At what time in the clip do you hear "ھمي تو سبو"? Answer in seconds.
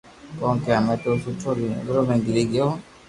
0.77-1.49